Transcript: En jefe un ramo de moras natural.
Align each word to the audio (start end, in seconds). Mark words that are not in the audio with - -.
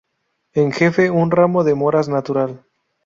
En 0.55 0.71
jefe 0.71 1.11
un 1.11 1.29
ramo 1.29 1.63
de 1.63 1.75
moras 1.75 2.09
natural. 2.09 2.65